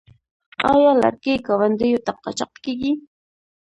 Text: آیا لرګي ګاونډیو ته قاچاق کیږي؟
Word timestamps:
آیا 0.71 0.91
لرګي 1.01 1.33
ګاونډیو 1.47 2.03
ته 2.05 2.11
قاچاق 2.23 2.53
کیږي؟ 2.63 2.91